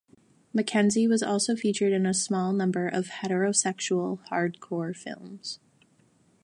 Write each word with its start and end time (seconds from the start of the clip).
McKenzie 0.55 1.07
has 1.11 1.21
also 1.21 1.55
featured 1.55 1.93
in 1.93 2.07
a 2.07 2.13
small 2.15 2.53
number 2.53 2.87
of 2.87 3.09
heterosexual 3.09 4.17
hardcore 4.29 4.95
films. 4.95 5.59